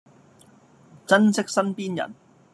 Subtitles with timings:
[1.05, 2.15] 珍惜身邊人